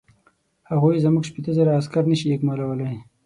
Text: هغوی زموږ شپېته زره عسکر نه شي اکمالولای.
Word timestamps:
هغوی 0.69 1.03
زموږ 1.05 1.23
شپېته 1.29 1.51
زره 1.57 1.71
عسکر 1.79 2.03
نه 2.11 2.15
شي 2.19 2.27
اکمالولای. 2.31 2.95